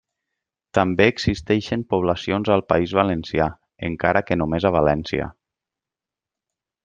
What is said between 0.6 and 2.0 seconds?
També existeixen